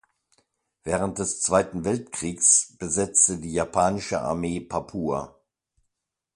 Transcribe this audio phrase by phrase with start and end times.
[0.83, 5.39] Während des Zweiten Weltkriegs besetzte die japanische Armee Papua.